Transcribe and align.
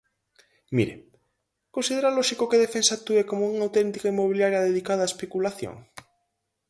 Mire, 0.75 0.95
¿considera 1.75 2.15
lóxico 2.17 2.49
que 2.49 2.61
Defensa 2.65 2.91
actúe 2.95 3.23
como 3.29 3.43
unha 3.53 3.65
auténtica 3.67 4.11
inmobiliaria 4.13 4.65
dedicada 4.67 5.07
á 5.07 5.09
especulación? 5.11 5.75